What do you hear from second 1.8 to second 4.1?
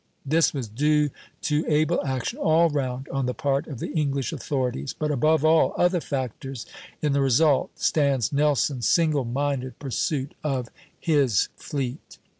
action all round on the part of the